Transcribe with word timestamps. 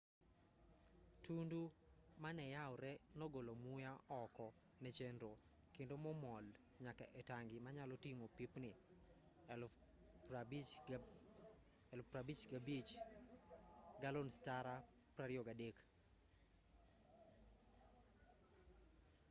tundu 1.23 1.61
maneyawree 2.23 2.93
nogolo 3.19 3.53
muya 3.63 3.91
oko 4.21 4.47
ne 4.83 4.89
chenro 4.97 5.31
kendo 5.75 5.93
mo 6.03 6.11
nomol 6.13 6.45
nyaka 6.83 7.05
e 7.19 7.21
tangi 7.29 7.57
manyalo 7.65 7.95
ting'o 8.03 8.27
pipni 8.37 8.71
55,000. 11.91 12.89
galons 14.01 14.35
tara 14.47 14.75
23 15.17 15.73